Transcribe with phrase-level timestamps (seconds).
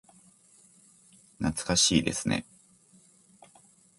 [1.39, 2.43] 懐かしいですね。